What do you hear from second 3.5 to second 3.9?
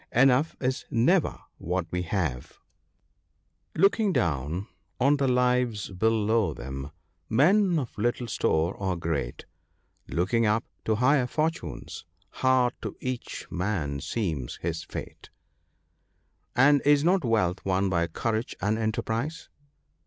56 THE BOOK OF GOOD COUNSELS.